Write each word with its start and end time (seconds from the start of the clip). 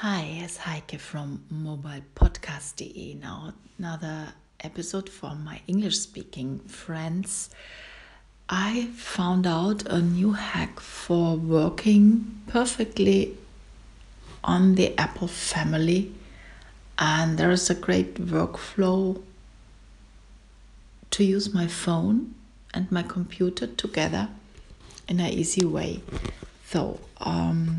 Hi, 0.00 0.40
it's 0.42 0.58
Heike 0.58 1.00
from 1.00 1.42
mobilepodcast.de. 1.50 3.14
Now, 3.14 3.54
another 3.78 4.34
episode 4.60 5.08
for 5.08 5.34
my 5.34 5.62
English 5.66 5.98
speaking 6.00 6.58
friends. 6.68 7.48
I 8.46 8.90
found 8.94 9.46
out 9.46 9.86
a 9.86 10.02
new 10.02 10.32
hack 10.32 10.80
for 10.80 11.36
working 11.36 12.42
perfectly 12.46 13.38
on 14.44 14.74
the 14.74 14.94
Apple 14.98 15.28
family, 15.28 16.12
and 16.98 17.38
there 17.38 17.50
is 17.50 17.70
a 17.70 17.74
great 17.74 18.16
workflow 18.16 19.22
to 21.12 21.24
use 21.24 21.54
my 21.54 21.66
phone 21.66 22.34
and 22.74 22.92
my 22.92 23.02
computer 23.02 23.66
together 23.66 24.28
in 25.08 25.20
an 25.20 25.30
easy 25.30 25.64
way. 25.64 26.02
So, 26.66 27.00
um, 27.16 27.75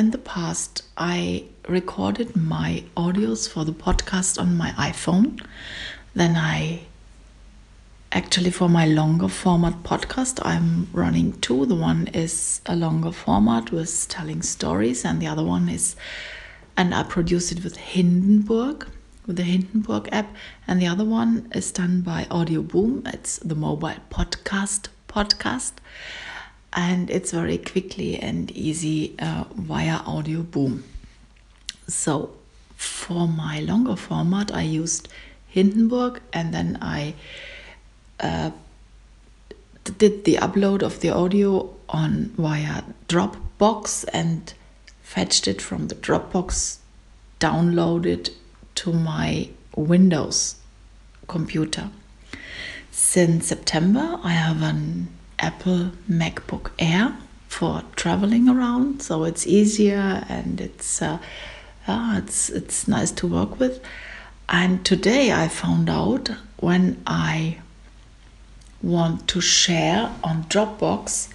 in 0.00 0.12
the 0.12 0.18
past, 0.18 0.82
I 0.96 1.44
recorded 1.68 2.34
my 2.34 2.84
audios 2.96 3.46
for 3.46 3.66
the 3.66 3.72
podcast 3.72 4.40
on 4.40 4.56
my 4.56 4.70
iPhone. 4.70 5.44
Then 6.14 6.36
I 6.36 6.84
actually, 8.10 8.50
for 8.50 8.66
my 8.70 8.86
longer 8.86 9.28
format 9.28 9.82
podcast, 9.82 10.40
I'm 10.42 10.88
running 10.94 11.38
two. 11.42 11.66
The 11.66 11.74
one 11.74 12.06
is 12.14 12.62
a 12.64 12.74
longer 12.74 13.12
format 13.12 13.72
with 13.72 14.08
telling 14.08 14.40
stories, 14.40 15.04
and 15.04 15.20
the 15.20 15.26
other 15.26 15.44
one 15.44 15.68
is, 15.68 15.96
and 16.78 16.94
I 16.94 17.02
produce 17.02 17.52
it 17.52 17.62
with 17.62 17.76
Hindenburg, 17.76 18.86
with 19.26 19.36
the 19.36 19.42
Hindenburg 19.42 20.08
app, 20.12 20.34
and 20.66 20.80
the 20.80 20.86
other 20.86 21.04
one 21.04 21.52
is 21.54 21.70
done 21.70 22.00
by 22.00 22.24
Audioboom. 22.30 23.06
It's 23.12 23.36
the 23.40 23.54
mobile 23.54 24.00
podcast 24.10 24.88
podcast 25.08 25.72
and 26.72 27.10
it's 27.10 27.32
very 27.32 27.58
quickly 27.58 28.16
and 28.18 28.50
easy 28.52 29.14
uh, 29.18 29.44
via 29.54 29.98
Audioboom. 30.00 30.82
So 31.88 32.30
for 32.80 33.28
my 33.28 33.60
longer 33.60 33.94
format 33.94 34.50
i 34.54 34.62
used 34.62 35.06
hindenburg 35.48 36.18
and 36.32 36.54
then 36.54 36.78
i 36.80 37.12
uh, 38.20 38.50
did 39.98 40.24
the 40.24 40.36
upload 40.36 40.82
of 40.82 41.00
the 41.00 41.10
audio 41.10 41.68
on 41.90 42.32
via 42.38 42.82
dropbox 43.06 44.06
and 44.14 44.54
fetched 45.02 45.46
it 45.46 45.60
from 45.60 45.88
the 45.88 45.94
dropbox 45.94 46.78
downloaded 47.38 48.30
to 48.74 48.92
my 48.92 49.48
windows 49.76 50.56
computer. 51.28 51.90
Since 52.90 53.46
september 53.48 54.18
i 54.22 54.32
have 54.32 54.62
an 54.62 55.08
Apple 55.40 55.92
MacBook 56.08 56.70
Air 56.78 57.16
for 57.48 57.82
traveling 57.96 58.48
around, 58.48 59.02
so 59.02 59.24
it's 59.24 59.46
easier 59.46 60.24
and 60.28 60.60
it's 60.60 61.02
uh, 61.02 61.18
it's 61.88 62.50
it's 62.50 62.86
nice 62.86 63.10
to 63.12 63.26
work 63.26 63.58
with. 63.58 63.82
And 64.48 64.84
today 64.84 65.32
I 65.32 65.48
found 65.48 65.88
out 65.88 66.30
when 66.58 67.02
I 67.06 67.58
want 68.82 69.26
to 69.28 69.40
share 69.40 70.14
on 70.22 70.44
Dropbox 70.44 71.32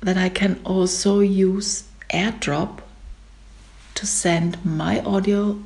that 0.00 0.16
I 0.16 0.28
can 0.28 0.60
also 0.64 1.20
use 1.20 1.84
AirDrop 2.10 2.80
to 3.94 4.06
send 4.06 4.64
my 4.64 5.00
audio 5.00 5.62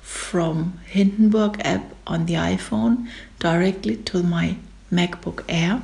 from 0.00 0.78
Hindenburg 0.86 1.60
app 1.64 1.94
on 2.06 2.26
the 2.26 2.34
iPhone 2.34 3.08
directly 3.38 3.96
to 3.96 4.22
my 4.22 4.56
MacBook 4.92 5.44
Air 5.48 5.82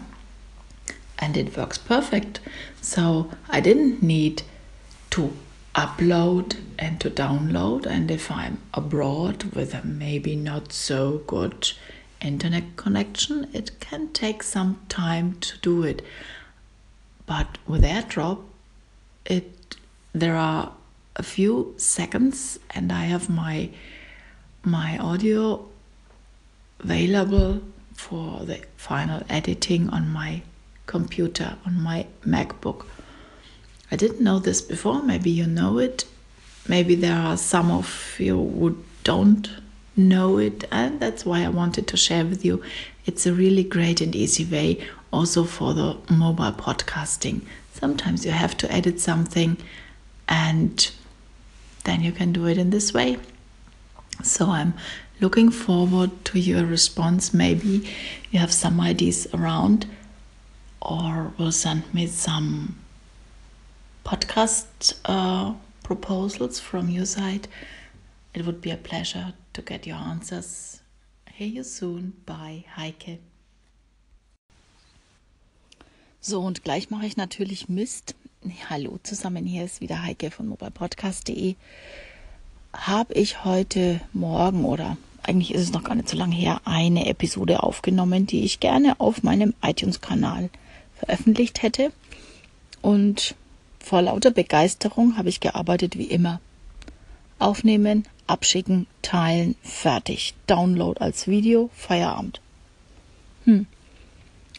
and 1.19 1.37
it 1.37 1.57
works 1.57 1.79
perfect. 1.79 2.41
So 2.81 3.31
I 3.49 3.61
didn't 3.61 4.03
need 4.03 4.43
to 5.11 5.33
upload 5.75 6.57
and 6.79 7.01
to 7.01 7.11
download. 7.11 7.87
And 7.87 8.11
if 8.11 8.31
I'm 8.31 8.59
abroad 8.75 9.45
with 9.55 9.75
a 9.75 9.85
maybe 9.85 10.37
not 10.37 10.73
so 10.73 11.19
good 11.27 11.73
internet 12.21 12.77
connection, 12.77 13.49
it 13.53 13.79
can 13.81 14.13
take 14.13 14.43
some 14.43 14.81
time 14.89 15.37
to 15.41 15.59
do 15.59 15.83
it. 15.83 16.03
But 17.27 17.59
with 17.67 17.83
AirDrop, 17.83 18.41
it 19.25 19.77
there 20.13 20.37
are 20.37 20.73
a 21.17 21.23
few 21.23 21.75
seconds, 21.77 22.59
and 22.71 22.91
I 22.91 23.05
have 23.05 23.29
my 23.29 23.71
my 24.65 24.99
audio 24.99 25.67
available 26.81 27.61
for 27.93 28.45
the 28.47 28.61
final 28.77 29.23
editing 29.29 29.91
on 29.91 30.09
my 30.09 30.43
computer, 30.89 31.57
on 31.65 31.81
my 31.81 32.07
MacBook. 32.27 32.85
I 33.93 33.97
didn't 33.97 34.21
know 34.21 34.41
this 34.41 34.61
before, 34.61 35.03
maybe 35.03 35.31
you 35.31 35.47
know 35.47 35.79
it. 35.79 36.05
Maybe 36.67 36.97
there 36.97 37.17
are 37.17 37.37
some 37.37 37.71
of 37.71 38.17
you 38.19 38.37
who 38.37 38.85
don't 39.05 39.49
know 39.97 40.39
it, 40.39 40.65
and 40.73 40.99
that's 40.99 41.25
why 41.25 41.45
I 41.45 41.49
wanted 41.49 41.87
to 41.87 41.97
share 41.97 42.25
with 42.25 42.45
you. 42.45 42.63
It's 43.07 43.25
a 43.25 43.33
really 43.33 43.63
great 43.63 44.01
and 44.01 44.15
easy 44.17 44.45
way 44.45 44.85
also 45.13 45.45
for 45.45 45.75
the 45.75 45.97
mobile 46.11 46.53
podcasting. 46.53 47.43
Sometimes 47.73 48.25
you 48.27 48.33
have 48.33 48.57
to 48.59 48.73
edit 48.73 49.01
something 49.01 49.57
and 50.29 50.91
then 51.85 52.03
you 52.03 52.13
can 52.13 52.33
do 52.33 52.47
it 52.47 52.59
in 52.59 52.71
this 52.71 52.93
way. 52.93 53.17
So 54.23 54.51
I'm 54.51 54.75
looking 55.21 55.51
forward 55.51 56.11
to 56.27 56.39
your 56.39 56.67
response. 56.67 57.33
Maybe 57.33 57.89
you 58.31 58.39
have 58.39 58.53
some 58.53 58.81
ideas 58.81 59.27
around 59.33 59.87
or 60.81 61.33
will 61.39 61.53
send 61.53 61.83
me 61.93 62.07
some 62.07 62.77
podcast 64.05 64.95
uh, 65.05 65.55
proposals 65.83 66.61
from 66.61 66.89
your 66.89 67.07
side. 67.07 67.49
It 68.35 68.47
would 68.47 68.61
be 68.61 68.71
a 68.71 68.77
pleasure 68.77 69.35
to 69.53 69.63
get 69.63 69.87
your 69.87 69.97
answers. 69.97 70.81
Hear 71.33 71.49
you 71.49 71.65
soon. 71.65 72.15
Bye, 72.27 72.65
Heike. 72.77 73.19
So, 76.21 76.41
und 76.41 76.65
gleich 76.65 76.91
mache 76.91 77.07
ich 77.07 77.17
natürlich 77.17 77.69
Mist. 77.69 78.15
Hallo 78.71 78.99
zusammen, 79.03 79.47
hier 79.47 79.65
ist 79.65 79.81
wieder 79.81 80.03
Heike 80.03 80.31
von 80.31 80.47
mobilepodcast.de. 80.47 81.55
Habe 82.73 83.15
ich 83.15 83.45
heute 83.45 84.01
Morgen 84.13 84.65
oder 84.65 84.97
eigentlich 85.23 85.55
ist 85.55 85.63
es 85.63 85.73
noch 85.73 85.85
gar 85.85 85.95
nicht 85.95 86.09
so 86.09 86.17
lange 86.17 86.35
her, 86.35 86.61
eine 86.65 87.07
Episode 87.07 87.63
aufgenommen, 87.63 88.27
die 88.27 88.45
ich 88.45 88.61
gerne 88.61 88.99
auf 89.01 89.23
meinem 89.23 89.55
iTunes-Kanal 89.63 90.51
veröffentlicht 90.99 91.63
hätte. 91.63 91.93
Und 92.83 93.35
vor 93.79 94.03
lauter 94.03 94.31
Begeisterung 94.31 95.17
habe 95.17 95.29
ich 95.29 95.41
gearbeitet 95.41 95.97
wie 95.99 96.05
immer. 96.05 96.41
Aufnehmen, 97.39 98.07
abschicken, 98.27 98.87
teilen, 99.03 99.55
fertig. 99.63 100.35
Download 100.47 101.01
als 101.01 101.27
Video, 101.27 101.71
Feierabend. 101.75 102.41
Hm. 103.45 103.67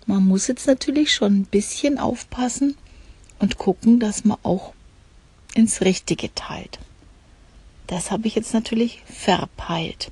Man 0.05 0.25
muss 0.25 0.47
jetzt 0.47 0.65
natürlich 0.65 1.13
schon 1.13 1.41
ein 1.41 1.45
bisschen 1.45 1.99
aufpassen 1.99 2.75
und 3.37 3.57
gucken, 3.57 3.99
dass 3.99 4.25
man 4.25 4.37
auch 4.43 4.73
ins 5.53 5.81
Richtige 5.81 6.33
teilt. 6.33 6.79
Das 7.87 8.11
habe 8.11 8.27
ich 8.27 8.35
jetzt 8.35 8.53
natürlich 8.53 9.01
verpeilt. 9.05 10.11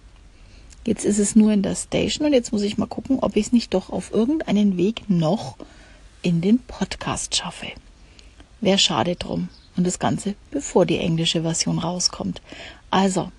Jetzt 0.85 1.03
ist 1.03 1.19
es 1.19 1.35
nur 1.35 1.51
in 1.51 1.63
der 1.63 1.75
Station 1.75 2.27
und 2.27 2.33
jetzt 2.33 2.51
muss 2.51 2.61
ich 2.61 2.77
mal 2.77 2.87
gucken, 2.87 3.19
ob 3.19 3.35
ich 3.35 3.47
es 3.47 3.51
nicht 3.51 3.73
doch 3.73 3.89
auf 3.89 4.11
irgendeinen 4.11 4.77
Weg 4.77 5.09
noch 5.09 5.57
in 6.27 6.41
den 6.41 6.59
Podcast 6.59 7.37
schaffe. 7.37 7.67
Wäre 8.59 8.77
schade 8.77 9.15
drum. 9.15 9.47
Und 9.77 9.87
das 9.87 9.97
Ganze 9.97 10.35
bevor 10.51 10.85
die 10.85 10.97
englische 10.97 11.43
Version 11.43 11.79
rauskommt. 11.79 12.41
Also, 12.91 13.31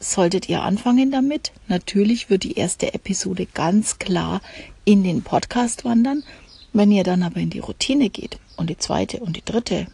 solltet 0.00 0.48
ihr 0.48 0.62
anfangen 0.62 1.10
damit, 1.10 1.52
natürlich 1.68 2.30
wird 2.30 2.44
die 2.44 2.54
erste 2.54 2.94
Episode 2.94 3.44
ganz 3.44 3.98
klar 3.98 4.40
in 4.86 5.04
den 5.04 5.20
Podcast 5.20 5.84
wandern. 5.84 6.24
Wenn 6.72 6.90
ihr 6.90 7.04
dann 7.04 7.22
aber 7.22 7.40
in 7.40 7.50
die 7.50 7.58
Routine 7.58 8.08
geht 8.08 8.38
und 8.56 8.70
die 8.70 8.78
zweite 8.78 9.18
und 9.18 9.36
die 9.36 9.44
dritte 9.44 9.86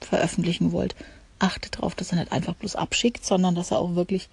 veröffentlichen 0.00 0.72
wollt, 0.72 0.96
achtet 1.38 1.76
darauf, 1.76 1.94
dass 1.94 2.12
er 2.12 2.18
nicht 2.20 2.32
einfach 2.32 2.54
bloß 2.54 2.76
abschickt, 2.76 3.26
sondern 3.26 3.54
dass 3.54 3.72
er 3.72 3.78
auch 3.78 3.94
wirklich 3.94 4.30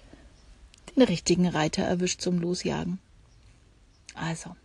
den 0.96 1.02
richtigen 1.02 1.48
Reiter 1.48 1.82
erwischt 1.82 2.22
zum 2.22 2.38
Losjagen. 2.38 2.98
Also, 4.14 4.56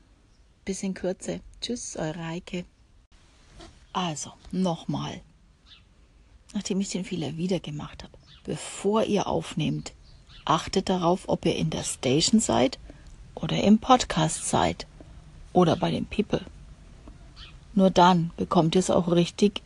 bisschen 0.65 0.93
Kürze. 0.93 1.41
Tschüss, 1.61 1.95
eure 1.97 2.25
Heike. 2.25 2.65
Also, 3.93 4.31
nochmal. 4.51 5.21
Nachdem 6.53 6.81
ich 6.81 6.89
den 6.89 7.05
Fehler 7.05 7.37
wieder 7.37 7.59
gemacht 7.59 8.03
habe, 8.03 8.13
bevor 8.43 9.03
ihr 9.03 9.27
aufnehmt, 9.27 9.93
achtet 10.45 10.89
darauf, 10.89 11.27
ob 11.27 11.45
ihr 11.45 11.55
in 11.55 11.69
der 11.69 11.83
Station 11.83 12.39
seid 12.39 12.79
oder 13.35 13.63
im 13.63 13.79
Podcast 13.79 14.47
seid 14.47 14.87
oder 15.51 15.75
bei 15.75 15.91
den 15.91 16.05
People. 16.05 16.41
Nur 17.75 17.89
dann 17.89 18.31
bekommt 18.37 18.75
ihr 18.75 18.79
es 18.79 18.89
auch 18.89 19.11
richtig 19.11 19.61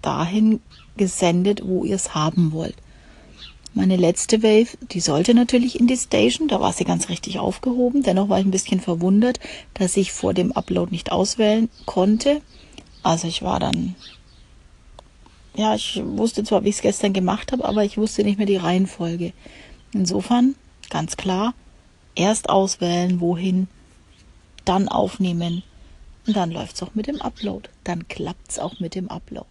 dahin 0.00 0.60
gesendet, 0.96 1.62
wo 1.64 1.84
ihr 1.84 1.96
es 1.96 2.14
haben 2.14 2.52
wollt. 2.52 2.76
Meine 3.74 3.96
letzte 3.96 4.42
Wave, 4.42 4.76
die 4.90 5.00
sollte 5.00 5.34
natürlich 5.34 5.80
in 5.80 5.86
die 5.86 5.96
Station, 5.96 6.48
da 6.48 6.60
war 6.60 6.72
sie 6.72 6.84
ganz 6.84 7.08
richtig 7.08 7.38
aufgehoben. 7.38 8.02
Dennoch 8.02 8.28
war 8.28 8.38
ich 8.38 8.44
ein 8.44 8.50
bisschen 8.50 8.80
verwundert, 8.80 9.40
dass 9.74 9.96
ich 9.96 10.12
vor 10.12 10.34
dem 10.34 10.52
Upload 10.52 10.90
nicht 10.90 11.10
auswählen 11.10 11.70
konnte. 11.86 12.42
Also 13.02 13.28
ich 13.28 13.42
war 13.42 13.60
dann 13.60 13.94
ja, 15.54 15.74
ich 15.74 16.00
wusste 16.02 16.44
zwar, 16.44 16.64
wie 16.64 16.70
ich 16.70 16.76
es 16.76 16.82
gestern 16.82 17.12
gemacht 17.12 17.52
habe, 17.52 17.64
aber 17.64 17.84
ich 17.84 17.98
wusste 17.98 18.24
nicht 18.24 18.38
mehr 18.38 18.46
die 18.46 18.56
Reihenfolge. 18.56 19.32
Insofern, 19.92 20.54
ganz 20.88 21.16
klar, 21.16 21.54
erst 22.14 22.48
auswählen, 22.48 23.20
wohin, 23.20 23.68
dann 24.64 24.88
aufnehmen 24.88 25.62
und 26.26 26.36
dann 26.36 26.50
läuft 26.50 26.76
es 26.76 26.82
auch 26.82 26.94
mit 26.94 27.06
dem 27.06 27.20
Upload. 27.20 27.68
Dann 27.84 28.08
klappt 28.08 28.52
es 28.52 28.58
auch 28.58 28.80
mit 28.80 28.94
dem 28.94 29.10
Upload. 29.10 29.46